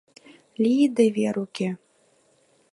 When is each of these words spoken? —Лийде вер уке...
—Лийде 0.63 1.05
вер 1.15 1.35
уке... 1.45 1.69